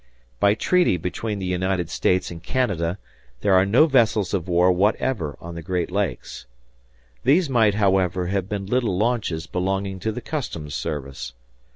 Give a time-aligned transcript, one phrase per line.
[0.39, 2.97] By treaty between the United States and Canada,
[3.41, 6.47] there are no vessels of war whatever on the Great Lakes.
[7.23, 11.33] These might, however, have been little launches belonging to the customs service.